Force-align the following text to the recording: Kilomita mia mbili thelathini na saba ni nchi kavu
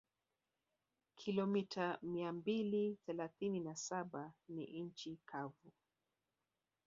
Kilomita 1.15 1.99
mia 2.01 2.31
mbili 2.31 2.97
thelathini 3.05 3.59
na 3.59 3.75
saba 3.75 4.31
ni 4.49 4.65
nchi 4.81 5.17
kavu 5.25 5.71